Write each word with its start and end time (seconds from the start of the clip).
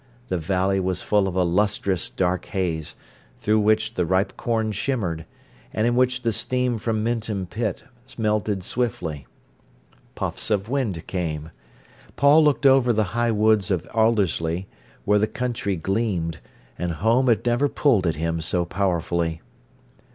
The 0.29 0.39
valley 0.39 0.79
was 0.79 1.03
full 1.03 1.27
of 1.27 1.35
a 1.35 1.43
lustrous 1.43 2.09
dark 2.09 2.45
haze, 2.45 2.95
through 3.37 3.59
which 3.59 3.93
the 3.93 4.03
ripe 4.03 4.35
corn 4.35 4.71
shimmered, 4.71 5.27
and 5.71 5.85
in 5.85 5.95
which 5.95 6.23
the 6.23 6.33
steam 6.33 6.79
from 6.79 7.03
Minton 7.03 7.45
pit 7.45 7.83
melted 8.17 8.63
swiftly. 8.63 9.27
Puffs 10.15 10.49
of 10.49 10.67
wind 10.67 11.05
came. 11.05 11.51
Paul 12.15 12.43
looked 12.43 12.65
over 12.65 12.91
the 12.91 13.03
high 13.13 13.29
woods 13.29 13.69
of 13.69 13.87
Aldersley, 13.93 14.65
where 15.05 15.19
the 15.19 15.27
country 15.27 15.75
gleamed, 15.75 16.39
and 16.79 16.93
home 16.93 17.27
had 17.27 17.45
never 17.45 17.69
pulled 17.69 18.07
at 18.07 18.15
him 18.15 18.41
so 18.41 18.65
powerfully. 18.65 19.43